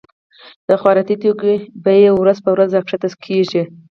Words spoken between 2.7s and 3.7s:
را کښته کيږي.